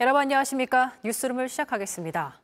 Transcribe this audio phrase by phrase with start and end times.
[0.00, 0.94] 여러분 안녕하십니까?
[1.04, 2.40] 뉴스룸을 시작하겠습니다.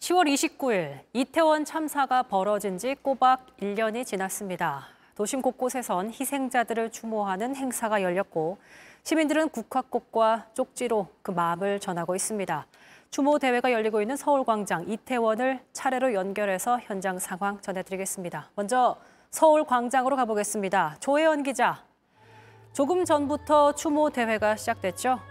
[0.00, 4.88] 10월 29일 이태원 참사가 벌어진 지 꼬박 1년이 지났습니다.
[5.14, 8.58] 도심 곳곳에선 희생자들을 추모하는 행사가 열렸고
[9.04, 12.66] 시민들은 국화꽃과 쪽지로 그 마음을 전하고 있습니다.
[13.12, 18.50] 추모 대회가 열리고 있는 서울광장 이태원을 차례로 연결해서 현장 상황 전해드리겠습니다.
[18.56, 18.96] 먼저
[19.30, 20.96] 서울광장으로 가보겠습니다.
[20.98, 21.84] 조혜연 기자.
[22.72, 25.29] 조금 전부터 추모 대회가 시작됐죠?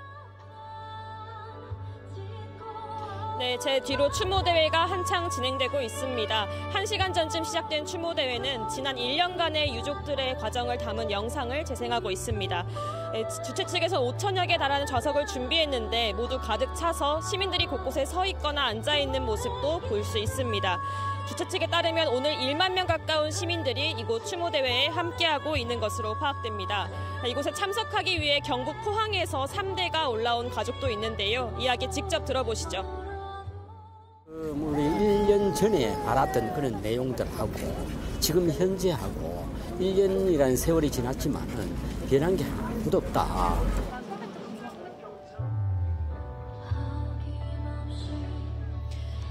[3.40, 6.48] 네, 제 뒤로 추모 대회가 한창 진행되고 있습니다.
[6.74, 12.66] 1시간 전쯤 시작된 추모 대회는 지난 1년간의 유족들의 과정을 담은 영상을 재생하고 있습니다.
[13.14, 18.66] 네, 주최 측에서 5천여 개 달하는 좌석을 준비했는데 모두 가득 차서 시민들이 곳곳에 서 있거나
[18.66, 20.80] 앉아 있는 모습도 볼 수 있습니다.
[21.30, 26.90] 주최 측에 따르면 오늘 1만 명 가까운 시민들이 이곳 추모 대회에 함께하고 있는 것으로 파악됩니다.
[27.26, 31.56] 이곳에 참석하기 위해 경북 포항에서 3대가 올라온 가족도 있는데요.
[31.58, 32.99] 이야기 직접 들어보시죠.
[34.52, 37.54] 우리 1년 전에 알았던 그런 내용들하고
[38.20, 39.46] 지금 현재하고
[39.80, 41.76] 1년이라는 세월이 지났지만은
[42.10, 43.60] 변한 게 아무도 없다.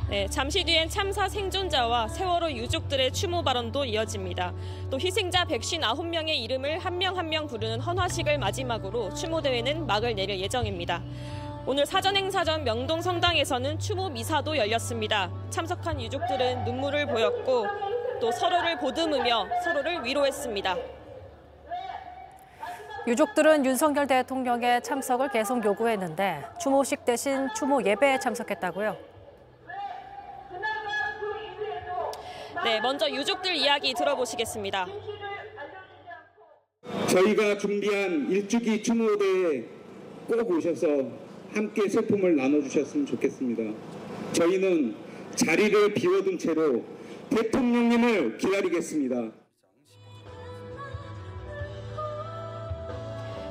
[0.09, 4.55] 네, 잠시 뒤엔 참사 생존자와 세월호 유족들의 추모 발언도 이어집니다.
[4.91, 11.03] 또 희생자 159명의 이름을 한 명 한명 부르는 헌화식을 마지막으로 추모 대회는 막을 내릴 예정입니다.
[11.69, 15.31] 오늘 사전 행사 전 명동 성당에서는 추모 미사도 열렸습니다.
[15.51, 17.67] 참석한 유족들은 눈물을 보였고
[18.23, 20.77] 또 서로를 보듬으며 서로를 위로했습니다.
[23.07, 28.97] 유족들은 윤석열 대통령의 참석을 계속 요구했는데 추모식 대신 추모 예배에 참석했다고요?
[32.65, 34.87] 네, 먼저 유족들 이야기 들어보시겠습니다.
[37.09, 39.65] 저희가 준비한 일주기 추모대에
[40.27, 43.75] 꼭 오셔서 함께 슬픔을 나눠주셨으면 좋겠습니다.
[44.33, 44.95] 저희는
[45.35, 46.85] 자리를 비워둔 채로
[47.31, 49.33] 대통령님을 기다리겠습니다.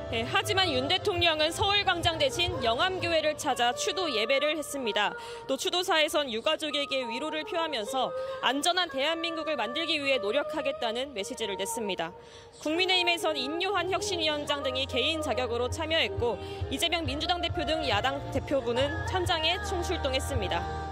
[0.10, 5.14] 네, 하지만 윤 대통령은 서울광장 대신 영암교회를 찾아 추도 예배를 했습니다.
[5.48, 12.14] 또 추도사에선 유가족에게 위로를 표하면서 안전한 대한민국을 만들기 위해 노력하겠다는 메시지를 냈습니다.
[12.62, 16.38] 국민의힘에선 인요한 혁신위원장 등이 개인 자격으로 참여했고
[16.72, 20.88] 이재명 민주당 대표 등 야당 대표부는 현장에 총출동했습니다.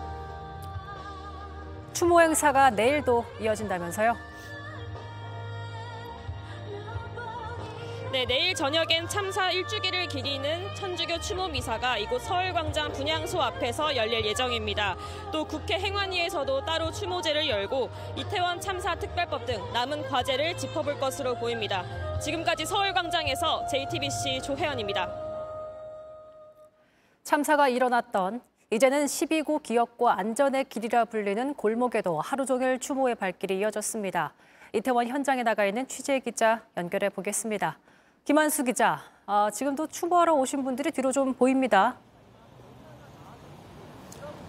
[1.93, 4.34] 추모 행사가 내일도 이어진다면서요?
[8.15, 14.95] 네, 내일 저녁엔 참사 1주기를 기리는 천주교 추모 미사가 이곳 서울광장 분향소 앞에서 열릴 예정입니다.
[15.33, 21.83] 또 국회 행안위에서도 따로 추모제를 열고 이태원 참사 특별법 등 남은 과제를 짚어볼 것으로 보입니다.
[22.21, 25.11] 지금까지 서울광장에서 JTBC 조혜연입니다.
[27.23, 28.39] 참사가 일어났던
[28.71, 34.33] 이제는 12구 기업과 안전의 길이라 불리는 골목에도 하루 종일 추모의 발길이 이어졌습니다.
[34.71, 37.77] 이태원 현장에 나가 있는 취재 기자 연결해 보겠습니다.
[38.25, 41.95] 김한수 기자, 아, 지금도 추모하러 오신 분들이 뒤로 좀 보입니다.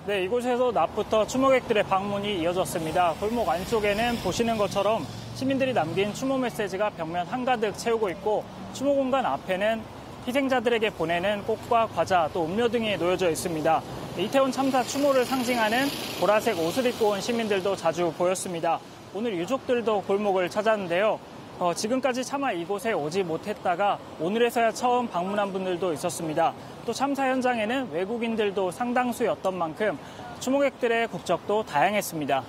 [0.07, 3.13] 네, 이곳에서 낮부터 추모객들의 방문이 이어졌습니다.
[3.21, 5.05] 골목 안쪽에는 보시는 것처럼
[5.35, 9.83] 시민들이 남긴 추모 메시지가 벽면 한가득 채우고 있고 추모 공간 앞에는
[10.27, 13.83] 희생자들에게 보내는 꽃과 과자 또 음료 등이 놓여져 있습니다.
[14.17, 15.89] 이태원 참사 추모를 상징하는
[16.19, 18.81] 보라색 옷을 입고 온 시민들도 자주 보였습니다.
[19.13, 21.21] 오늘 유족들도 골목을 찾았는데요.
[21.59, 26.53] 어, 지금까지 차마 이곳에 오지 못했다가 오늘에서야 처음 방문한 분들도 있었습니다.
[26.85, 29.99] 또 참사 현장에는 외국인들도 상당수였던 만큼
[30.41, 32.45] 추모객들의 국적도 다양했습니다.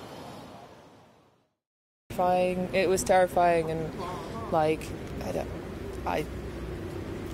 [2.19, 3.95] It was terrifying and
[4.51, 4.85] like
[5.23, 5.47] I don't,
[6.05, 6.25] I,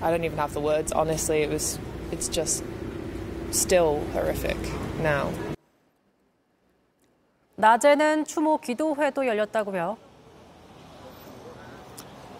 [0.00, 0.92] I don't even have the words.
[0.92, 1.80] Honestly, it was.
[2.12, 2.62] It's just
[3.50, 4.56] still horrific
[5.00, 5.32] now.
[7.56, 9.96] 낮에는 추모 기도회도 열렸다고요.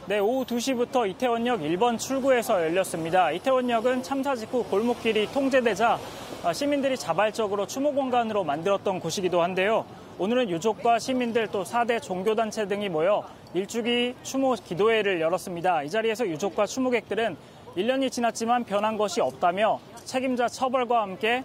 [0.06, 3.30] 네, 오후 2시부터 이태원역 1번 출구에서 열렸습니다.
[3.30, 5.98] 이태원역은 참사 직후 골목길이 통제되자
[6.42, 9.86] 아, 시민들이 자발적으로 추모 공간으로 만들었던 곳이기도 한데요.
[10.18, 15.84] 오늘은 유족과 시민들 또 4대 종교단체 등이 모여 일주기 추모 기도회를 열었습니다.
[15.84, 17.34] 이 자리에서 유족과 추모객들은
[17.74, 21.44] 1년이 지났지만 변한 것이 없다며 책임자 처벌과 함께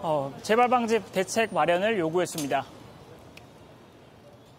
[0.00, 2.77] 어, 재발 방지 대책 마련을 요구했습니다.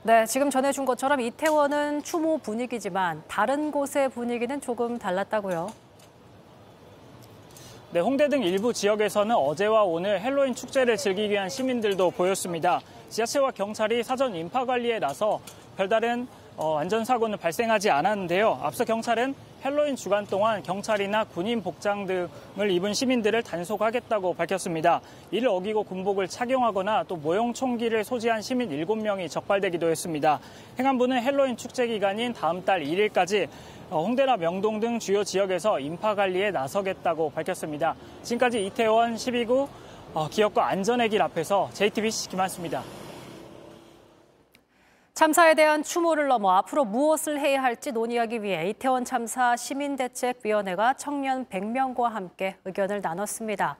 [0.01, 5.73] 네, 지금 전해준 것처럼 이태원은 추모 분위기지만 다른 곳의 분위기는 조금 달랐다고요.
[7.91, 12.79] 네, 홍대 등 일부 지역에서는 어제와 오늘 핼러윈 축제를 즐기기 위한 시민들도 보였습니다.
[13.09, 15.41] 지하철과 경찰이 사전 인파 관리에 나서
[15.75, 18.57] 별다른 어, 안전사고는 발생하지 않았는데요.
[18.61, 25.01] 앞서 경찰은 핼러윈 주간 동안 경찰이나 군인 복장 등을 입은 시민들을 단속하겠다고 밝혔습니다.
[25.31, 30.39] 이를 어기고 군복을 착용하거나 또 모형 총기를 소지한 시민 7명이 적발되기도 했습니다.
[30.79, 33.49] 행안부는 헬로윈 축제 기간인 다음 달 1일까지
[33.89, 37.95] 어, 홍대나 명동 등 주요 지역에서 인파 관리에 나서겠다고 밝혔습니다.
[38.23, 39.67] 지금까지 이태원 12구
[40.13, 42.81] 어, 기업과 안전의 길 앞에서 JTBC 김한수입니다.
[45.19, 52.03] 참사에 대한 추모를 넘어 앞으로 무엇을 해야 할지 논의하기 위해 이태원 참사 시민대책위원회가 청년 100명과
[52.03, 53.77] 함께 의견을 나눴습니다.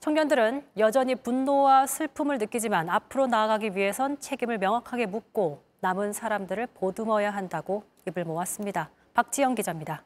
[0.00, 7.84] 청년들은 여전히 분노와 슬픔을 느끼지만 앞으로 나아가기 위해선 책임을 명확하게 묻고 남은 사람들을 보듬어야 한다고
[8.06, 8.90] 입을 모았습니다.
[9.14, 10.04] 박지영 기자입니다.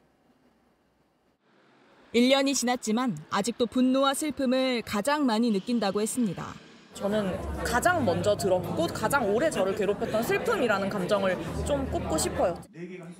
[2.15, 6.68] 1년이 지났지만 아직도 분노와 슬픔을 가장 많이 느낀다고 했습니다.
[6.93, 12.59] 저는 가장 먼저 들었고 가장 오래 저를 괴롭혔던 슬픔이라는 감정을 좀 꼽고 싶어요.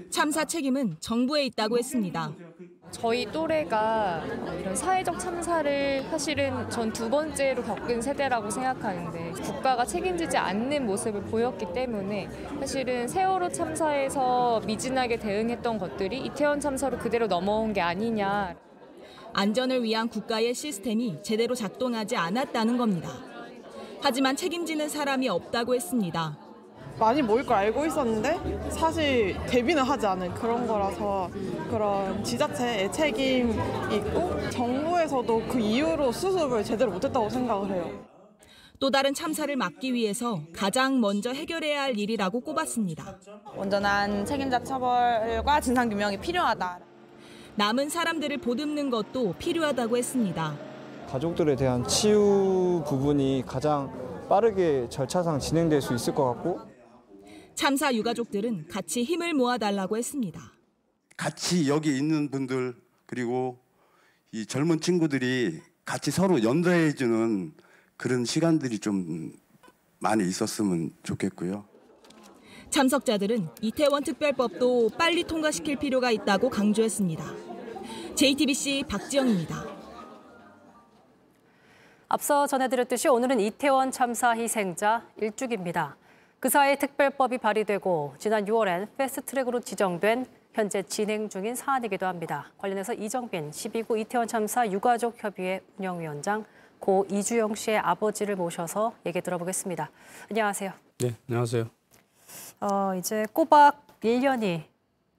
[0.09, 2.31] 참사 책임은 정부에 있다고 했습니다.
[2.91, 4.23] 저희 또래가
[4.59, 11.67] 이런 사회적 참사를 사실은 전 두 번째로 겪은 세대라고 생각하는데 국가가 책임지지 않는 모습을 보였기
[11.71, 12.27] 때문에
[12.59, 18.55] 사실은 세월호 참사에서 미진하게 대응했던 것들이 이태원 참사로 그대로 넘어온 게 아니냐.
[19.33, 23.28] 안전을 위한 국가의 시스템이 제대로 작동하지 않았다는 겁니다.
[24.01, 26.37] 하지만 책임지는 사람이 없다고 했습니다.
[26.97, 31.29] 많이 모일 걸 알고 있었는데 사실 대비는 하지 않은 그런 거라서
[31.69, 33.53] 그런 지자체의 책임이
[33.95, 38.09] 있고 정부에서도 그 이후로 수습을 제대로 못했다고 생각을 해요.
[38.79, 43.17] 또 다른 참사를 막기 위해서 가장 먼저 해결해야 할 일이라고 꼽았습니다.
[43.55, 46.79] 온전한 책임자 처벌과 진상 규명이 필요하다.
[47.55, 50.68] 남은 사람들을 보듬는 것도 필요하다고 했습니다.
[51.09, 53.91] 가족들에 대한 치유 부분이 가장
[54.29, 56.59] 빠르게 절차상 진행될 수 있을 것 같고
[57.55, 60.53] 참사 유가족들은 같이 힘을 모아달라고 했습니다.
[61.17, 62.75] 같이 여기 있는 분들
[63.07, 63.57] 그리고
[64.31, 67.53] 이 젊은 친구들이 같이 서로 연대해주는
[67.97, 69.33] 그런 시간들이 좀
[69.97, 71.65] 많이 있었으면 좋겠고요.
[72.69, 77.25] 참석자들은 이태원 특별법도 빨리 통과시킬 필요가 있다고 강조했습니다.
[78.13, 79.78] JTBC 박지영입니다.
[82.11, 85.95] 앞서 전해드렸듯이 오늘은 이태원 참사 희생자 일주기입니다.
[86.39, 92.51] 그 사이 특별법이 발의되고 지난 6월엔 패스트트랙으로 지정된 현재 진행 중인 사안이기도 합니다.
[92.57, 96.45] 관련해서 이정빈 12구 이태원 참사 유가족 협의회 운영위원장
[96.79, 99.91] 고 이주영 씨의 아버지를 모셔서 얘기 들어보겠습니다.
[100.31, 100.71] 안녕하세요.
[100.97, 101.69] 네, 안녕하세요.
[102.61, 104.63] 어, 이제 꼬박 1년이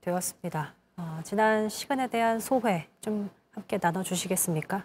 [0.00, 0.74] 되었습니다.
[0.96, 4.84] 어, 지난 시간에 대한 소회 좀 함께 나눠주시겠습니까?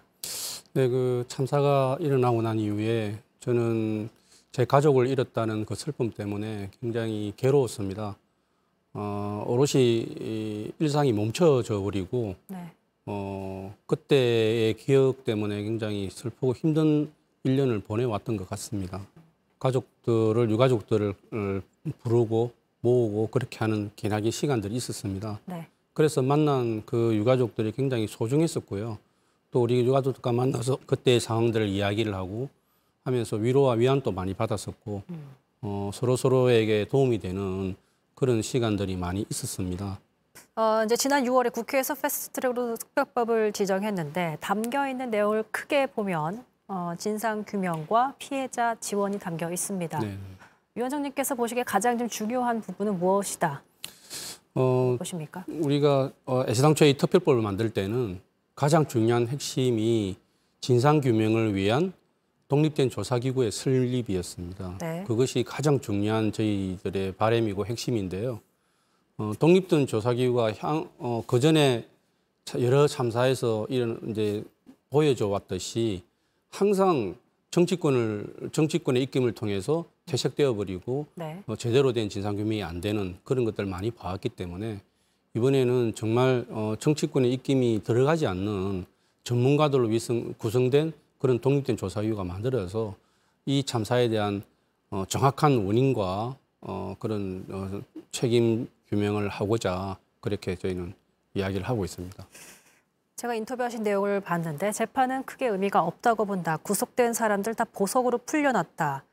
[0.75, 4.09] 네, 그 참사가 일어나고 난 이후에 저는
[4.51, 8.17] 제 가족을 잃었다는 그 슬픔 때문에 굉장히 괴로웠습니다.
[8.93, 12.57] 어, 오롯이 이 일상이 멈춰져 버리고 네.
[13.05, 17.09] 어, 그때의 기억 때문에 굉장히 슬프고 힘든
[17.45, 19.07] 1년을 보내왔던 것 같습니다.
[19.59, 21.61] 가족들을, 유가족들을 어,
[22.03, 22.51] 부르고
[22.81, 25.39] 모으고 그렇게 하는 기나긴 시간들이 있었습니다.
[25.45, 25.67] 네.
[25.93, 28.97] 그래서 만난 그 유가족들이 굉장히 소중했었고요.
[29.55, 32.49] 또 우리 유가족과 만나서 그때의 상황들을 이야기를 하고
[33.05, 35.01] 하면서 위로와 위안도 많이 받았었고
[35.61, 37.77] 어, 서로 서로에게 도움이 되는
[38.15, 39.97] 그런 시간들이 많이 있었습니다.
[40.57, 47.45] 어, 이제 지난 6월에 국회에서 패스트트랙으로 특별법을 지정했는데 담겨 있는 내용을 크게 보면 어, 진상
[47.47, 49.99] 규명과 피해자 지원이 담겨 있습니다.
[49.99, 50.17] 네.
[50.75, 53.63] 위원장님께서 보시기에 가장 좀 중요한 부분은 무엇이다
[54.55, 55.45] 어, 보십니까?
[55.47, 58.19] 우리가 어, 애시당초에 이 특별법을 만들 때는
[58.55, 60.15] 가장 중요한 핵심이
[60.61, 61.91] 진상 규명을 위한
[62.47, 64.77] 독립된 조사기구의 설립이었습니다.
[64.79, 65.03] 네.
[65.05, 68.39] 그것이 가장 중요한 저희들의 바람이고 핵심인데요.
[69.17, 71.85] 어, 독립된 조사기구가 향, 어, 그 전에
[72.59, 74.43] 여러 참사에서 이런 이제
[74.89, 76.03] 보여줘 왔듯이
[76.49, 77.15] 항상
[77.51, 81.43] 정치권을 정치권의 입김을 통해서 퇴색되어 버리고 네.
[81.47, 84.79] 어, 제대로 된 진상 규명이 안 되는 그런 것들 을 많이 봐왔기 때문에
[85.35, 88.85] 이번에는 정말 어, 정치권의 입김이 들어가지 않는
[89.25, 89.89] 전문가들로
[90.37, 92.95] 구성된 그런 독립된 조사위가 만들어서
[93.45, 94.43] 이 참사에 대한
[94.89, 100.93] 어, 정확한 원인과 어, 그런 어, 책임 규명을 하고자 그렇게 저희는
[101.33, 102.25] 이야기를 하고 있습니다.
[103.17, 106.57] 제가 인터뷰하신 내용을 봤는데 재판은 크게 의미가 없다고 본다.
[106.57, 109.03] 구속된 사람들 다 보석으로 풀려났다.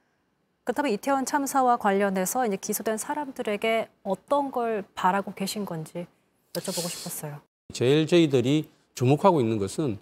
[0.64, 6.07] 그렇다면 이태원 참사와 관련해서 이제 기소된 사람들에게 어떤 걸 바라고 계신 건지
[6.52, 7.40] 여쭤보고 싶었어요.
[7.73, 9.99] 제일 저희들이 주목하고 있는 것은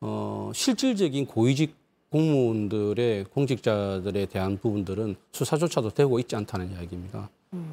[0.00, 1.74] 어, 실질적인 고위직
[2.10, 7.28] 공무원들의 공직자들에 대한 부분들은 수사조차도 되고 있지 않다는 이야기입니다.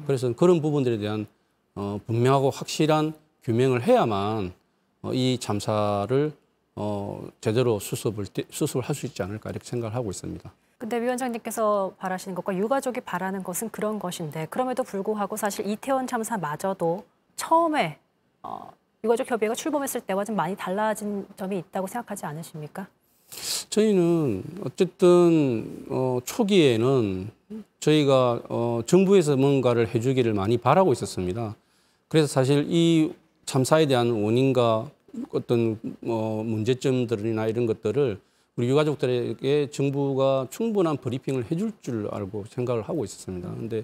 [0.06, 1.26] 그래서 그런 부분들에 대한
[1.74, 3.14] 어, 분명하고 확실한
[3.44, 4.52] 규명을 해야만
[5.02, 6.32] 어, 이 참사를
[6.74, 10.52] 어, 제대로 수습을 수습을 할 수 있지 않을까 이렇게 생각을 하고 있습니다.
[10.78, 17.04] 근데 위원장님께서 바라시는 것과 유가족이 바라는 것은 그런 것인데 그럼에도 불구하고 사실 이태원 참사마저도
[17.36, 17.98] 처음에
[18.42, 18.70] 어,
[19.02, 22.86] 유가족 협의회가 출범했을 때와 좀 많이 달라진 점이 있다고 생각하지 않으십니까?
[23.70, 27.30] 저희는 어쨌든 어, 초기에는
[27.80, 31.56] 저희가 어, 정부에서 뭔가를 해주기를 많이 바라고 있었습니다.
[32.08, 33.12] 그래서 사실 이
[33.46, 34.90] 참사에 대한 원인과
[35.32, 38.20] 어떤 어, 문제점들이나 이런 것들을
[38.56, 43.50] 우리 유가족들에게 정부가 충분한 브리핑을 해줄 줄 알고 생각을 하고 있었습니다.
[43.50, 43.82] 근데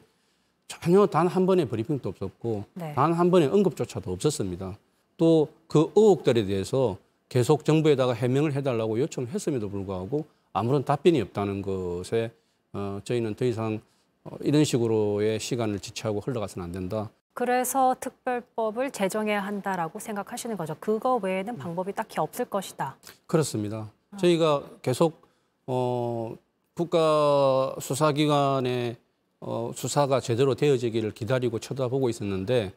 [0.67, 2.95] 전혀 단 한 번의 브리핑도 없었고 네.
[2.95, 4.79] 단한 번의 언급조차도 없었습니다.
[5.19, 6.97] 또 그 의혹들에 대해서
[7.31, 12.31] 계속 정부에다가 해명을 해달라고 요청을 했음에도 불구하고 아무런 답변이 없다는 것에
[12.75, 13.81] 어, 저희는 더 이상
[14.25, 17.11] 어, 이런 식으로의 시간을 지체하고 흘러가서는 안 된다.
[17.33, 20.77] 그래서 특별법을 제정해야 한다라고 생각하시는 거죠.
[20.79, 22.97] 그거 외에는 방법이 딱히 없을 것이다.
[23.27, 23.91] 그렇습니다.
[24.19, 25.23] 저희가 계속
[25.67, 26.37] 어,
[26.75, 28.97] 국가 수사기관의
[29.41, 32.73] 어, 수사가 제대로 되어지기를 기다리고 쳐다보고 있었는데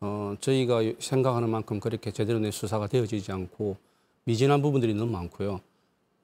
[0.00, 3.76] 어, 저희가 생각하는 만큼 그렇게 제대로 된 수사가 되어지지 않고
[4.24, 5.60] 미진한 부분들이 너무 많고요.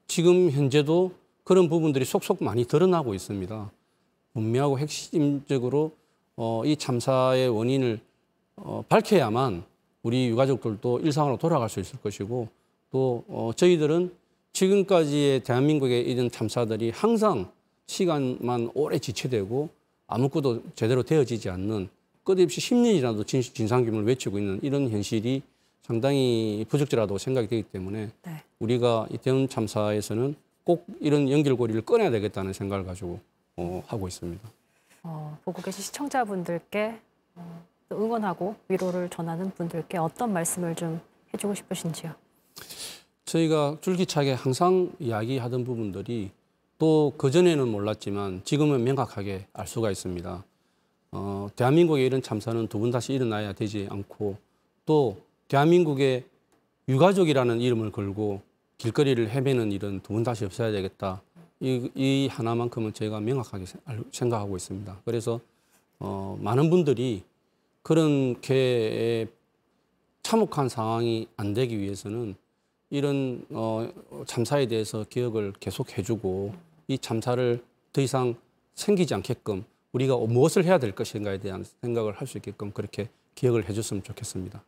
[0.06, 1.12] 지금 현재도
[1.44, 3.70] 그런 부분들이 속속 많이 드러나고 있습니다.
[4.34, 5.92] 분명하고 핵심적으로
[6.36, 8.00] 어, 이 참사의 원인을
[8.56, 9.64] 어, 밝혀야만
[10.02, 12.48] 우리 유가족들도 일상으로 돌아갈 수 있을 것이고
[12.90, 14.12] 또 어, 저희들은
[14.52, 17.50] 지금까지의 대한민국의 이런 참사들이 항상
[17.86, 19.68] 시간만 오래 지체되고
[20.06, 21.88] 아무것도 제대로 되어지지 않는
[22.24, 25.42] 끝없이 10년이라도 진, 진상규명을 외치고 있는 이런 현실이
[25.82, 28.42] 상당히 부적절하다고 생각이 되기 때문에 네.
[28.60, 33.18] 우리가 이태원 참사에서는 꼭 이런 연결고리를 꺼내야 되겠다는 생각을 가지고
[33.56, 34.48] 어, 하고 있습니다.
[35.02, 37.00] 어, 보고 계신 시청자분들께
[37.34, 41.00] 어, 또 응원하고 위로를 전하는 분들께 어떤 말씀을 좀
[41.34, 42.14] 해주고 싶으신지요?
[43.36, 46.30] 저희가 줄기차게 항상 이야기하던 부분들이
[46.78, 50.44] 또 그전에는 몰랐지만 지금은 명확하게 알 수가 있습니다.
[51.12, 54.36] 어, 대한민국의 이런 참사는 두 번 다시 일어나야 되지 않고
[54.84, 55.16] 또
[55.48, 56.24] 대한민국의
[56.88, 58.42] 유가족이라는 이름을 걸고
[58.76, 61.22] 길거리를 헤매는 일은 두 번 다시 없어야 되겠다.
[61.60, 63.64] 이, 이 하나만큼은 제가 명확하게
[64.10, 65.00] 생각하고 있습니다.
[65.06, 65.40] 그래서
[66.00, 67.22] 어, 많은 분들이
[67.82, 69.26] 그렇게
[70.22, 72.34] 참혹한 상황이 안 되기 위해서는
[72.92, 73.88] 이런 어,
[74.26, 76.52] 참사에 대해서 기억을 계속 해주고
[76.88, 78.34] 이 참사를 더 이상
[78.74, 84.02] 생기지 않게끔 우리가 무엇을 해야 될 것인가에 대한 생각을 할 수 있게끔 그렇게 기억을 해줬으면
[84.02, 84.62] 좋겠습니다.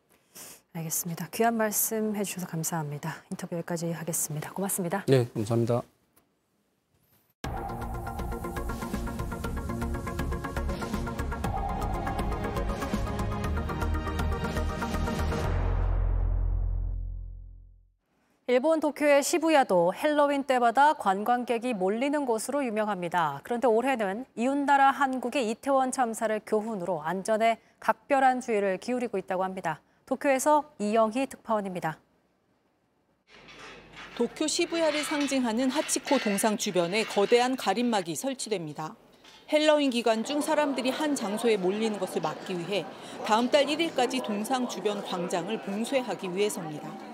[0.72, 1.28] 알겠습니다.
[1.34, 3.22] 귀한 말씀 해주셔서 감사합니다.
[3.30, 4.52] 인터뷰 여기까지 하겠습니다.
[4.54, 5.04] 고맙습니다.
[5.06, 5.82] 네, 감사합니다.
[18.46, 23.40] 일본 도쿄의 시부야도 핼러윈 때마다 관광객이 몰리는 곳으로 유명합니다.
[23.42, 29.80] 그런데 올해는 이웃나라 한국의 이태원 참사를 교훈으로 안전에 각별한 주의를 기울이고 있다고 합니다.
[30.04, 31.98] 도쿄에서 이영희 특파원입니다.
[34.14, 38.94] 도쿄 시부야를 상징하는 하치코 동상 주변에 거대한 가림막이 설치됩니다.
[39.50, 42.84] 핼러윈 기간 중 사람들이 한 장소에 몰리는 것을 막기 위해
[43.24, 47.13] 다음 달 1일까지 동상 주변 광장을 봉쇄하기 위해서입니다.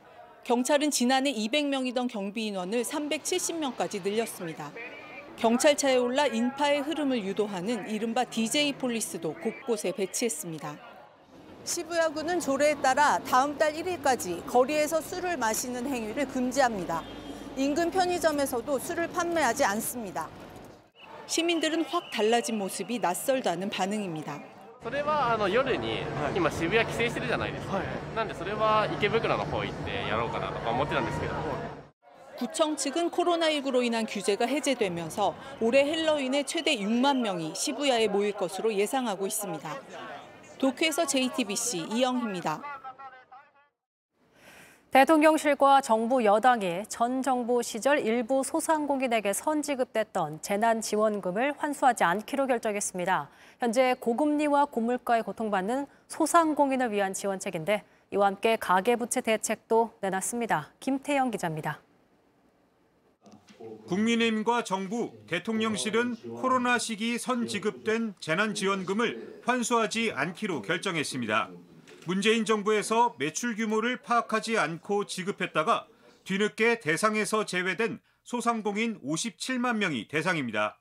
[0.43, 4.71] 경찰은 지난해 200명이던 경비 인원을 370명까지 늘렸습니다.
[5.37, 10.79] 경찰차에 올라 인파의 흐름을 유도하는 이른바 DJ 폴리스도 곳곳에 배치했습니다.
[11.63, 17.03] 시부야구는 조례에 따라 다음 달 1일까지 거리에서 술을 마시는 행위를 금지합니다.
[17.55, 20.27] 인근 편의점에서도 술을 판매하지 않습니다.
[21.27, 24.41] 시민들은 확 달라진 모습이 낯설다는 반응입니다.
[24.82, 25.98] それはあの夜に、
[26.36, 27.80] 今渋谷規制してるじゃないですか、
[28.14, 31.34] なんでそれは池袋の方行ってやろうかなとか思ってたんですけど
[32.38, 39.26] 구청 측은 코로나19로 인한 규제가 해제되면서 올해 헬로윈에 최대 6만 명이 시부야에 모일 것으로 예상하고
[39.26, 39.76] 있습니다.
[40.58, 42.62] 도쿄에서 JTBC 이영희입니다.
[44.91, 53.29] 대통령실과 정부 여당이 전 정부 시절 일부 소상공인에게 선지급됐던 재난지원금을 환수하지 않기로 결정했습니다.
[53.61, 60.73] 현재 고금리와 고물가에 고통받는 소상공인을 위한 지원책인데 이와 함께 가계부채 대책도 내놨습니다.
[60.81, 61.79] 김태영 기자입니다.
[63.87, 71.49] 국민의힘과 정부, 대통령실은 코로나 시기 선지급된 재난지원금을 환수하지 않기로 결정했습니다.
[72.07, 75.87] 문재인 정부에서 매출 규모를 파악하지 않고 지급했다가
[76.23, 80.79] 뒤늦게 대상에서 제외된 소상공인 57만 명이 대상입니다.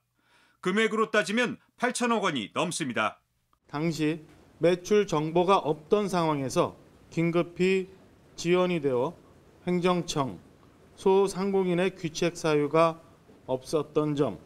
[0.61, 3.21] 금액으로 따지면 8천억 원이 넘습니다.
[3.67, 4.25] 당시
[4.59, 6.77] 매출 정보가 없던 상황에서
[7.11, 7.89] 긴급히
[8.37, 9.15] 지원이 되어
[9.67, 10.39] 행정청,
[10.97, 13.01] 소상공인의 귀책 사유가
[13.47, 14.39] 없었던 점,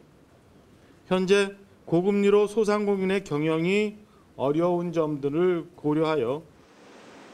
[1.07, 1.55] 현재
[1.85, 3.97] 고금리로 소상공인의 경영이
[4.35, 6.54] 어려운 점들을 고려하여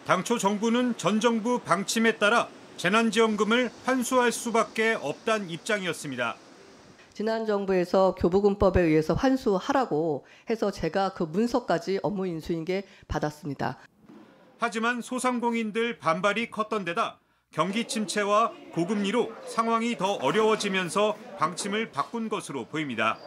[0.06, 6.36] 당초 정부는 전 정부 방침에 따라 재난지원금을 환수할 수밖에 없다는 입장이었습니다.
[7.14, 13.78] 지난 정부에서 교부금법에 의해서 환수하라고 해서 제가 그 문서까지 업무 인수인계 받았습니다.
[14.58, 17.20] 하지만 소상공인들 반발이 컸던 데다
[17.52, 23.20] 경기 침체와 고금리로 상황이 더 어려워지면서 방침을 바꾼 것으로 보입니다.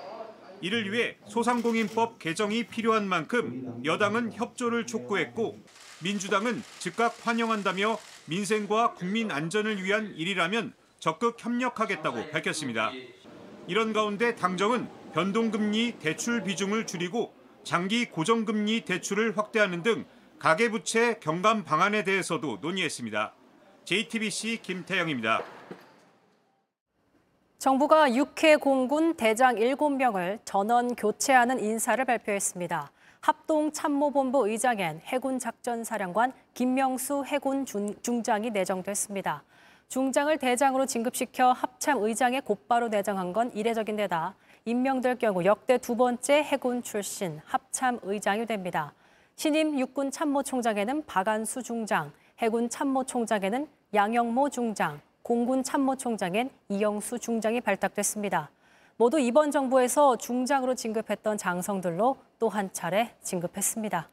[0.61, 5.59] 이를 위해 소상공인법 개정이 필요한 만큼 여당은 협조를 촉구했고
[6.05, 12.93] 민주당은 즉각 환영한다며 민생과 국민 안전을 위한 일이라면 적극 협력하겠다고 밝혔습니다.
[13.67, 17.33] 이런 가운데 당정은 변동금리 대출 비중을 줄이고
[17.63, 20.05] 장기 고정금리 대출을 확대하는 등
[20.39, 23.33] 가계부채 경감 방안에 대해서도 논의했습니다.
[23.87, 25.43] JTBC 김태영입니다.
[27.59, 32.93] 정부가 육해 공군 대장 7명을 전원 교체하는 인사를 발표했습니다.
[33.25, 39.43] 합동참모본부 의장엔 해군 작전사령관 김명수 해군 중장이 내정됐습니다.
[39.88, 44.35] 중장을 대장으로 진급시켜 합참 의장에 곧바로 내정한 건 이례적인 데다
[44.66, 48.93] 임명될 경우 역대 두 번째 해군 출신 합참 의장이 됩니다.
[49.37, 58.50] 신임 육군 참모총장에는 박안수 중장, 해군 참모총장에는 양영모 중장, 공군 참모총장엔 이영수 중장이 발탁됐습니다.
[58.97, 64.09] 모두 이번 정부에서 중장으로 진급했던 장성들로 또 한 차례 진급했습니다.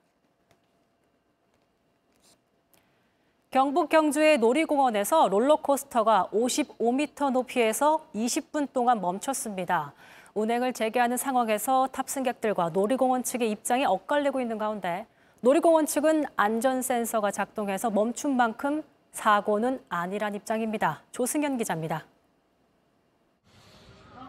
[3.52, 9.94] 경북 경주의 놀이공원에서 롤러코스터가 55m 높이에서 20분 동안 멈췄습니다.
[10.34, 15.06] 운행을 재개하는 상황에서 탑승객들과 놀이공원 측의 입장이 엇갈리고 있는 가운데
[15.42, 21.04] 놀이공원 측은 안전 센서가 작동해서 멈춘 만큼 사고는 아니란 입장입니다.
[21.12, 22.06] 조승현 기자입니다.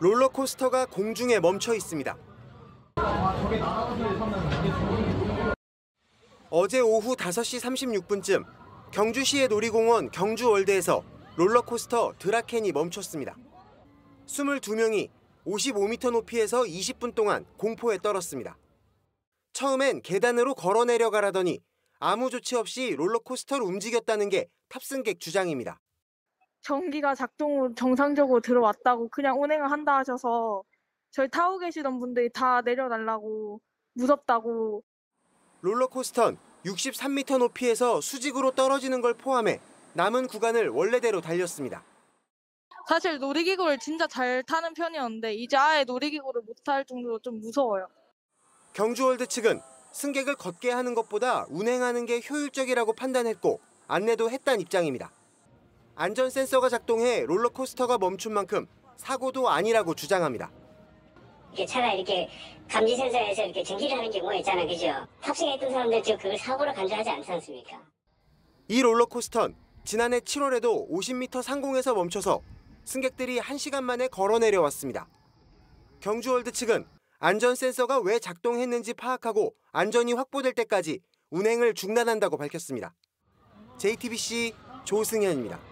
[0.02, 2.18] 롤러코스터가 공중에 멈춰 있습니다.
[6.50, 7.60] 어제 오후 5시
[8.08, 8.44] 36분쯤
[8.90, 11.04] 경주시의 놀이공원 경주월드에서
[11.36, 13.36] 롤러코스터 드라켄이 멈췄습니다.
[14.26, 15.08] 22명이
[15.46, 18.58] 55m 높이에서 20분 동안 공포에 떨었습니다.
[19.52, 21.60] 처음엔 계단으로 걸어 내려가라더니
[22.00, 25.78] 아무 조치 없이 롤러코스터를 움직였다는 게 탑승객 주장입니다.
[26.62, 30.62] 전기가 작동으로 정상적으로 들어왔다고 그냥 운행을 한다 하셔서
[31.11, 33.61] 저희 타고 계시던 분들이 다 내려달라고
[33.94, 34.83] 무섭다고
[35.61, 39.61] 롤러코스터는 63m 높이에서 수직으로 떨어지는 걸 포함해
[39.94, 41.85] 남은 구간을 원래대로 달렸습니다.
[42.88, 47.88] 사실 놀이기구를 진짜 잘 타는 편이었는데 이제 아예 놀이기구를 못 탈 정도로 좀 무서워요.
[48.72, 49.61] 경주월드 측은
[49.92, 55.11] 승객을 걷게 하는 것보다 운행하는 게 효율적이라고 판단했고 안내도 했다는 입장입니다.
[56.02, 60.50] 안전 센서가 작동해 롤러코스터가 멈춘 만큼 사고도 아니라고 주장합니다.
[61.52, 62.28] 이렇게 차가 이렇게
[62.68, 64.66] 감지 센서에서 이렇게 전기를 하는 경우가 있잖아요.
[64.66, 64.88] 그죠?
[65.20, 67.80] 탑승했던 사람들 지금 그걸 사고로 간주하지 않지 않습니까?
[68.66, 72.40] 이 롤러코스터는 지난해 7월에도 50m 상공에서 멈춰서
[72.84, 75.06] 승객들이 1시간 만에 걸어 내려왔습니다.
[76.00, 76.84] 경주월드 측은
[77.20, 80.98] 안전 센서가 왜 작동했는지 파악하고 안전이 확보될 때까지
[81.30, 82.92] 운행을 중단한다고 밝혔습니다.
[83.78, 85.71] JTBC 조승현입니다.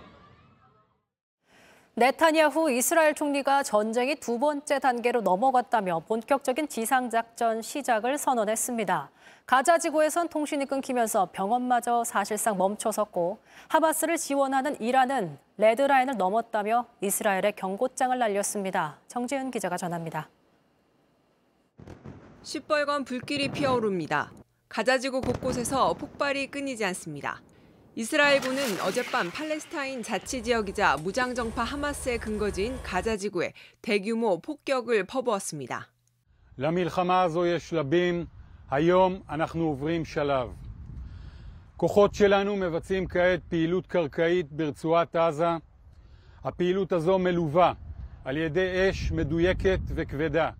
[2.00, 9.10] 네타냐후 이스라엘 총리가 전쟁이 두 번째 단계로 넘어갔다며 본격적인 지상작전 시작을 선언했습니다.
[9.44, 18.96] 가자 지구에선 통신이 끊기면서 병원마저 사실상 멈춰섰고 하마스를 지원하는 이란은 레드라인을 넘었다며 이스라엘에 경고장을 날렸습니다.
[19.06, 20.30] 정재은 기자가 전합니다.
[22.42, 24.32] 시뻘건 불길이 피어오릅니다.
[24.70, 27.42] 가자 지구 곳곳에서 폭발이 끊이지 않습니다.
[27.95, 35.87] 이스라엘군은 어젯밤 팔레스타인 자치지역이자 무장정파 하마스의 근거지인 가자지구에 대규모 폭격을 퍼부었습니다.
[36.57, 38.25] למלחמה הזו יש שלבים,
[38.69, 40.49] היום אנחנו עוברים שלב.
[41.77, 45.57] כוחות שלנו מבצעים כעת פעילות קרקעית ברצועת עזה.
[46.43, 47.73] הפעילות הזו מלווה
[48.25, 50.51] על ידי אש מדויקת וכבדה.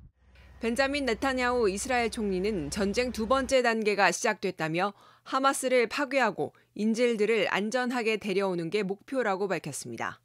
[0.62, 4.94] 벤자민 네타냐후 이스라엘 총리는 전쟁 두 번째 단계가 시작됐다며
[5.31, 10.21] 하마스를 파괴하고 인질들을 안전하게 데려오는 게 목표라고 밝혔습니다.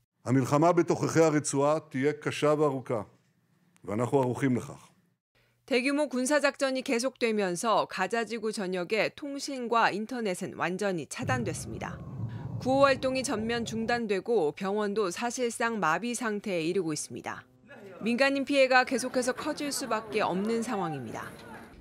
[5.67, 11.99] 대규모 군사작전이 계속되면서 가자지구 전역의 통신과 인터넷은 완전히 차단됐습니다.
[12.61, 17.43] 구호활동이 전면 중단되고 병원도 사실상 마비 상태에 이르고 있습니다.
[18.01, 21.31] 민간인 피해가 계속해서 커질 수밖에 없는 상황입니다.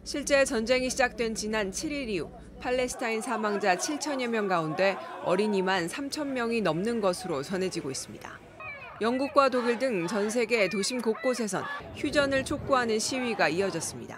[0.03, 2.31] 실제 전쟁이 시작된 지난 7일 이후
[2.64, 8.40] 팔레스타인 사망자 7천여 명 가운데 어린이만 3천 명이 넘는 것으로 전해지고 있습니다.
[9.03, 11.62] 영국과 독일 등 전 세계 도심 곳곳에선
[11.96, 14.16] 휴전을 촉구하는 시위가 이어졌습니다.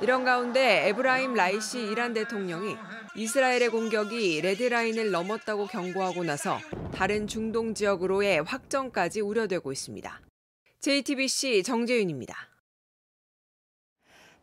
[0.00, 2.74] 이런 가운데 에브라임 라이시 이란 대통령이
[3.16, 6.58] 이스라엘의 공격이 레드라인을 넘었다고 경고하고 나서
[6.94, 10.20] 다른 중동 지역으로의 확정까지 우려되고 있습니다.
[10.80, 12.57] JTBC 정재윤입니다.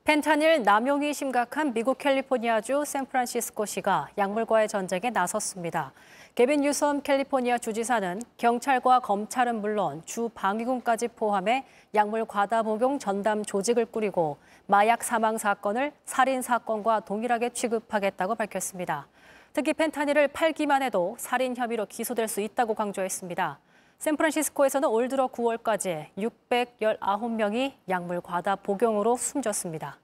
[0.05, 5.93] 펜타닐 남용이 심각한 미국 캘리포니아주 샌프란시스코시가 약물과의 전쟁에 나섰습니다.
[6.35, 11.65] 개빈 뉴섬 캘리포니아 주지사는 경찰과 검찰은 물론 주 방위군까지 포함해
[11.95, 14.37] 약물 과다 복용 전담 조직을 꾸리고
[14.67, 19.07] 마약 사망 사건을 살인 사건과 동일하게 취급하겠다고 밝혔습니다.
[19.53, 23.57] 특히 펜타닐을 팔기만 해도 살인 혐의로 기소될 수 있다고 강조했습니다.
[23.99, 29.97] 샌프란시스코에서는 올 들어 9월까지 619명이 약물 과다 복용으로 숨졌습니다.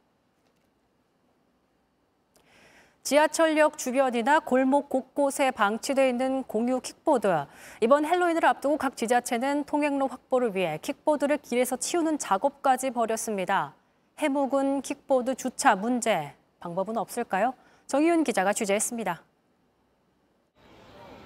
[3.03, 7.45] 지하철역 주변이나 골목 곳곳에 방치돼 있는 공유 킥보드.
[7.81, 13.73] 이번 헬로윈을 앞두고 각 지자체는 통행로 확보를 위해 킥보드를 길에서 치우는 작업까지 벌였습니다.
[14.19, 16.35] 해묵은 킥보드 주차 문제.
[16.59, 17.55] 방법은 없을까요?
[17.87, 19.23] 정희윤 기자가 취재했습니다.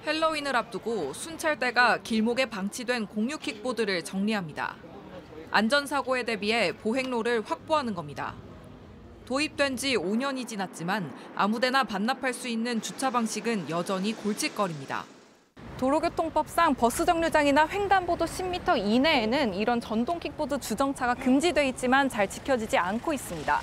[0.05, 4.75] 핼러윈을 앞두고 순찰대가 길목에 방치된 공유 킥보드를 정리합니다.
[5.49, 8.35] 안전사고에 대비해 보행로를 확보하는 겁니다.
[9.25, 15.05] 도입된 지 5년이 지났지만 아무데나 반납할 수 있는 주차 방식은 여전히 골칫거리입니다.
[15.79, 23.11] 도로교통법상 버스 정류장이나 횡단보도 10m 이내에는 이런 전동 킥보드 주정차가 금지돼 있지만 잘 지켜지지 않고
[23.11, 23.59] 있습니다.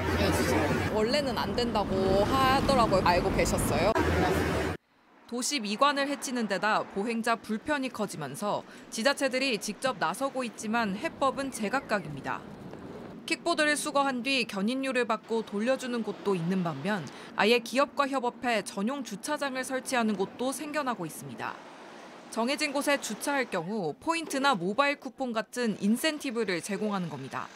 [0.00, 0.94] 길에 주죠.
[0.94, 3.02] 원래는 안 된다고 하더라고요.
[3.04, 3.92] 알고 계셨어요?
[5.28, 12.40] 도시 미관을 해치는 데다 보행자 불편이 커지면서 지자체들이 직접 나서고 있지만 해법은 제각각입니다.
[13.26, 20.16] 킥보드를 수거한 뒤 견인료를 받고 돌려주는 곳도 있는 반면 아예 기업과 협업해 전용 주차장을 설치하는
[20.16, 21.54] 곳도 생겨나고 있습니다.
[22.30, 27.48] 정해진 곳에 주차할 경우 포인트나 모바일 쿠폰 같은 인센티브를 제공하는 겁니다.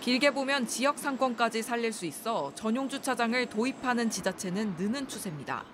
[0.00, 5.64] 길게 보면 지역 상권까지 살릴 수 있어 전용 주차장을 도입하는 지자체는 느는 추세입니다.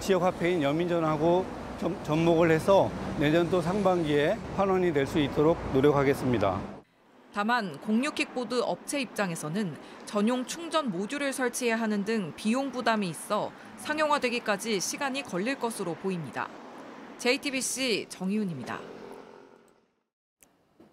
[0.00, 1.44] 지역 화폐인 연민전하고
[1.80, 6.60] 점, 접목을 해서 내년도 상반기에 환원이 될 수 있도록 노력하겠습니다.
[7.32, 14.78] 다만 공유 킥보드 업체 입장에서는 전용 충전 모듈을 설치해야 하는 등 비용 부담이 있어 상용화되기까지
[14.78, 16.48] 시간이 걸릴 것으로 보입니다.
[17.18, 18.78] JTBC 정희훈입니다.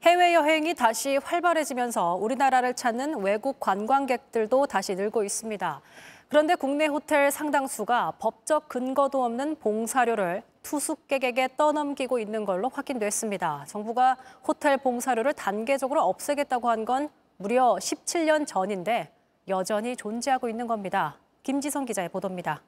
[0.04, 5.82] 해외여행이 다시 활발해지면서 우리나라를 찾는 외국 관광객들도 다시 늘고 있습니다.
[6.28, 13.66] 그런데 국내 호텔 상당수가 법적 근거도 없는 봉사료를 투숙객에게 떠넘기고 있는 걸로 확인됐습니다.
[13.68, 19.12] 정부가 호텔 봉사료를 단계적으로 없애겠다고 한 건 무려 17년 전인데
[19.50, 21.18] 여전히 존재하고 있는 겁니다.
[21.44, 22.62] 김지성 기자의 보도입니다.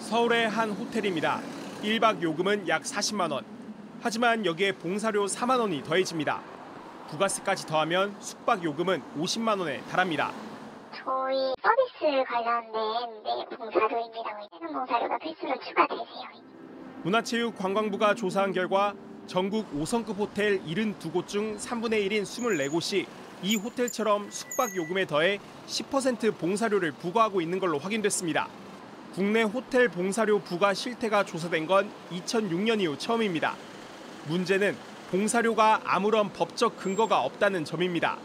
[0.00, 1.40] 서울의 한 호텔입니다.
[1.82, 3.55] 1박 요금은 약 40만 원.
[4.06, 6.40] 하지만 여기에 봉사료 4만 원이 더해집니다.
[7.10, 10.30] 부가세까지 더하면 숙박 요금은 50만 원에 달합니다.
[10.94, 12.72] 저희 서비스 관련된
[13.24, 14.30] 네, 봉사료입니다.
[14.60, 16.06] 이는 봉사료가 필수로 추가되세요.
[17.02, 18.94] 문화체육관광부가 조사한 결과
[19.26, 23.06] 전국 5성급 호텔 72곳 중 3분의 1인 24곳이
[23.42, 28.46] 이 호텔처럼 숙박 요금에 더해 10% 봉사료를 부과하고 있는 걸로 확인됐습니다.
[29.16, 33.56] 국내 호텔 봉사료 부과 실태가 조사된 건 2006년 이후 처음입니다.
[34.28, 34.76] 문제는
[35.10, 38.18] 봉사료가 아무런 법적 근거가 없다는 점입니다.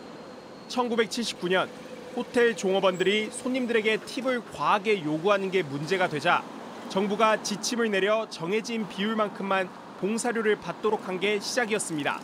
[0.68, 1.70] 1979년
[2.16, 6.44] 호텔 종업원들이 손님들에게 팁을 과하게 요구하는 게 문제가 되자
[6.90, 12.20] 정부가 지침을 내려 정해진 비율만큼만 봉사료를 받도록 한 게 시작이었습니다.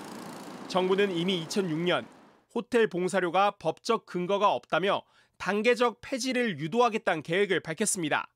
[0.68, 2.06] 정부는 이미 2006년
[2.54, 5.04] 호텔 봉사료가 법적 근거가 없다며
[5.38, 8.28] 단계적 폐지를 유도하겠다는 계획을 밝혔습니다.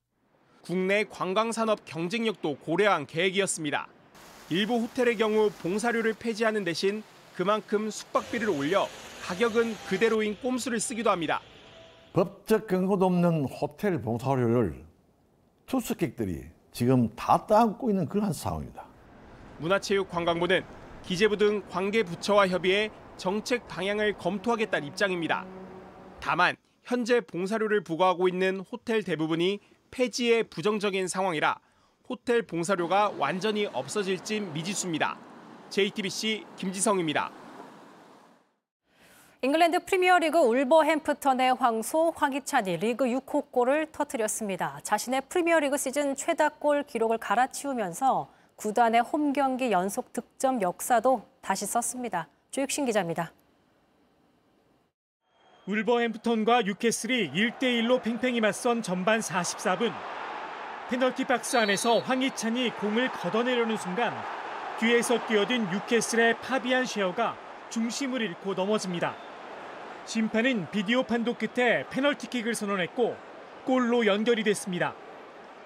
[0.62, 3.88] 국내 관광산업 경쟁력도 고려한 계획이었습니다.
[4.52, 7.04] 일부 호텔의 경우 봉사료를 폐지하는 대신
[7.36, 8.86] 그만큼 숙박비를 올려
[9.24, 11.40] 가격은 그대로인 꼼수를 쓰기도 합니다.
[12.12, 14.84] 법적 근거도 없는 호텔 봉사료를
[15.68, 18.86] 투숙객들이 지금 다 따먹고 있는 그런 상황입니다.
[19.60, 20.66] 문화체육관광부는
[21.04, 25.46] 기재부 등 관계 부처와 협의해 정책 방향을 검토하겠다는 입장입니다.
[26.20, 29.62] 다만 현재 봉사료를 부과하고 있는 호텔 대부분이
[29.92, 31.58] 폐지에 부정적인 상황이라
[32.08, 35.18] 호텔 봉사료가 완전히 없어질진 미지수입니다.
[35.70, 37.32] JTBC 김지성입니다.
[39.44, 44.80] 잉글랜드 프리미어리그 울버햄프턴의 황소 황희찬이 리그 6호 골을 터뜨렸습니다.
[44.84, 52.28] 자신의 프리미어리그 시즌 최다골 기록을 갈아치우면서 구단의 홈 경기 연속 득점 역사도 다시 썼습니다.
[52.52, 53.34] 조육신 기자입니다.
[55.66, 60.20] 울버햄프턴과 뉴캐슬이 1대1로 팽팽히 맞선 전반 44분.
[60.91, 64.13] 페널티 박스 안에서 황희찬이 공을 걷어내려는 순간
[64.77, 67.38] 뒤에서 뛰어든 뉴캐슬의 파비안 쉐어가
[67.69, 69.15] 중심을 잃고 넘어집니다.
[70.04, 73.15] 심판은 비디오 판독 끝에 페널티킥을 선언했고
[73.63, 74.93] 골로 연결이 됐습니다.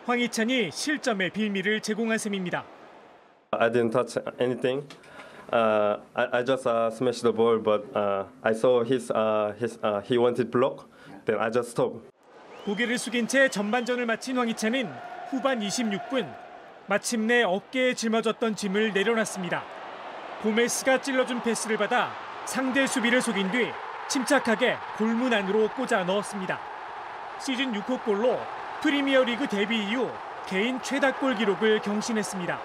[0.06, 2.64] 황희찬이 실점의 빌미를 제공한 셈입니다.
[3.50, 4.88] I didn't touch anything.
[5.52, 9.80] Uh, I, I just uh, smashed the ball, but uh, I saw his, uh, his
[9.82, 10.86] uh, he wanted block.
[11.26, 12.12] Then I just stopped.
[12.66, 16.34] 고개를 숙인 채 전반전을 마친 황희찬은 후반 26분
[16.86, 19.64] 마침내 어깨에 짊어졌던 짐을 내려놨습니다.
[20.42, 22.14] 고메스가 찔러준 패스를 받아
[22.46, 23.70] 상대 수비를 속인 뒤
[24.08, 26.58] 침착하게 골문 안으로 꽂아 넣었습니다.
[27.40, 28.40] 시즌 6호 골로
[28.82, 30.10] 프리미어리그 데뷔 이후
[30.48, 32.58] 개인 최다 골 기록을 경신했습니다.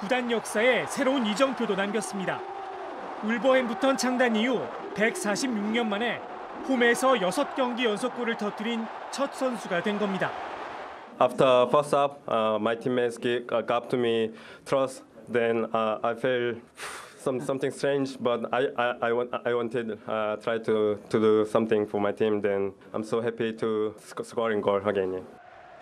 [0.00, 2.40] 구단 역사에 새로운 이정표도 남겼습니다.
[3.22, 6.20] 울버햄부턴 창단 이후 146년 만에
[6.66, 10.47] 홈에서 6경기 연속골을 터뜨린 첫 선수가 된 겁니다.
[11.20, 14.30] After first half, uh, my teammates gave, uh, gave to me
[14.64, 15.02] trust.
[15.28, 16.56] Then uh, I felt
[17.18, 21.44] some something strange, but I I, I, want, I wanted uh, try to to do
[21.44, 22.40] something for my team.
[22.40, 25.26] Then I'm so happy to sc- scoring goal again.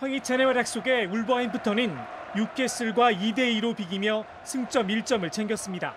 [0.01, 1.96] 황희찬의 활약 속에 울버햄프턴은
[2.37, 5.94] 뉴캐슬과 2대 2로 비기며 승점 1점을 챙겼습니다.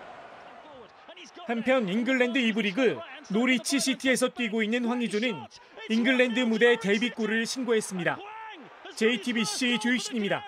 [1.47, 2.97] 한편 잉글랜드 2부 리그
[3.30, 5.36] 노리치 시티에서 뛰고 있는 황의조는
[5.89, 8.17] 잉글랜드 무대 데뷔골을 신고했습니다.
[9.00, 10.44] JTBC 조유신입니다.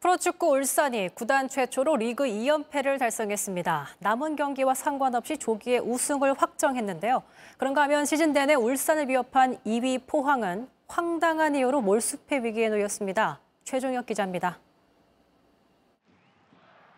[0.00, 3.88] 프로축구 울산이 구단 최초로 리그 2연패를 달성했습니다.
[4.00, 7.22] 남은 경기와 상관없이 조기에 우승을 확정했는데요.
[7.56, 13.40] 그런가 하면 시즌 내내 울산을 위협한 2위 포항은 황당한 이유로 몰수패 위기에 놓였습니다.
[13.64, 14.58] 최종혁 기자입니다.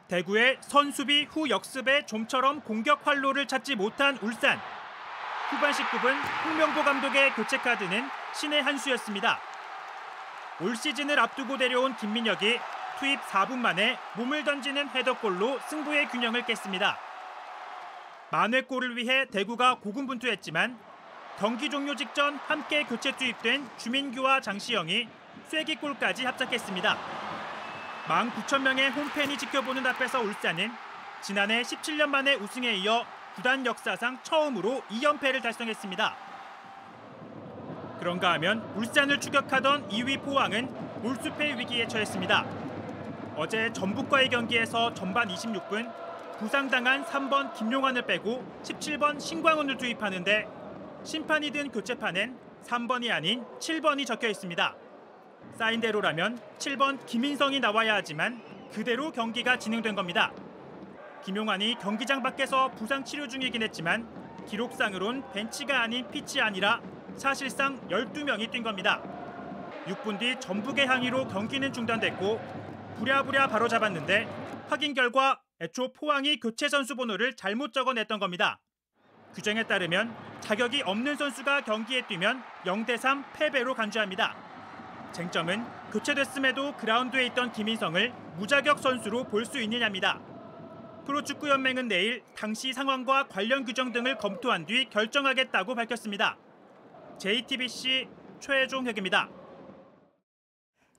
[0.08, 4.58] 대구의 선수비 후 역습에 좀처럼 공격 활로를 찾지 못한 울산.
[5.50, 6.12] 후반 19분
[6.44, 9.40] 홍명보 감독의 교체 카드는 신의 한 수였습니다.
[10.60, 12.58] 올 시즌을 앞두고 데려온 김민혁이
[12.98, 16.98] 투입 4분 만에 몸을 던지는 헤더골로 승부의 균형을 깼습니다.
[18.30, 20.78] 만회골을 위해 대구가 고군분투했지만
[21.38, 25.08] 경기 종료 직전 함께 교체 투입된 주민규와 장시영이
[25.48, 26.96] 쐐기골까지 합작했습니다.
[28.06, 30.70] 19,000명의 홈팬이 지켜보는 앞에서 울산은
[31.22, 36.33] 지난해 17년 만에 우승에 이어 구단 역사상 처음으로 2연패를 달성했습니다.
[38.04, 40.68] 그런가 하면 울산을 추격하던 2위 포항은
[41.00, 42.44] 몰수패 위기에 처했습니다.
[43.34, 45.90] 어제 전북과의 경기에서 전반 26분
[46.38, 50.46] 부상당한 3번 김용환을 빼고 17번 신광훈을 투입하는데
[51.02, 52.36] 심판이 든 교체판엔
[52.66, 54.74] 3번이 아닌 7번이 적혀 있습니다.
[55.54, 60.30] 사인대로라면 7번 김인성이 나와야 하지만 그대로 경기가 진행된 겁니다.
[61.24, 64.06] 김용환이 경기장 밖에서 부상 치료 중이긴 했지만
[64.46, 66.82] 기록상으론 벤치가 아닌 피치 아니라
[67.16, 69.00] 사실상 12명이 뛴 겁니다.
[69.86, 72.40] 6분 뒤 전북의 항의로 경기는 중단됐고
[72.98, 74.26] 부랴부랴 바로 잡았는데
[74.68, 78.60] 확인 결과 애초 포항이 교체 선수 번호를 잘못 적어냈던 겁니다.
[79.34, 84.34] 규정에 따르면 자격이 없는 선수가 경기에 뛰면 0대3 패배로 간주합니다.
[85.12, 90.20] 쟁점은 교체됐음에도 그라운드에 있던 김인성을 무자격 선수로 볼 수 있느냐입니다.
[91.06, 96.38] 프로축구연맹은 내일 당시 상황과 관련 규정 등을 검토한 뒤 결정하겠다고 밝혔습니다.
[97.18, 98.08] JTBC
[98.40, 99.28] 최종혁입니다.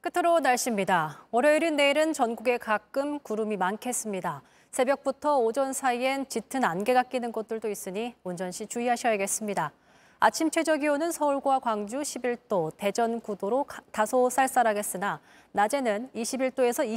[0.01, 1.25] 끝으로 날씨입니다.
[1.31, 4.41] 월요일인 내일은 전국에 가끔 구름이 많겠습니다.
[4.71, 9.71] 새벽부터 오전 사이엔 짙은 안개가 끼는 곳들도 있으니 운전 시 주의하셔야겠습니다.
[10.19, 15.19] 아침 최저 기온은 서울과 광주 11도, 대전 9도로 다소 쌀쌀하겠으나
[15.51, 16.87] 낮에는 21도에서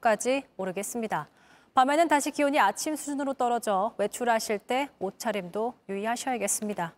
[0.00, 1.28] 22도까지 오르겠습니다.
[1.74, 6.97] 밤에는 다시 기온이 아침 수준으로 떨어져 외출하실 때 옷차림도 유의하셔야겠습니다.